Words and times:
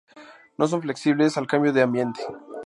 No 0.57 0.67
son 0.67 0.81
flexibles 0.81 1.37
al 1.37 1.45
cambio 1.45 1.71
de 1.73 1.83
ambiente. 1.83 2.23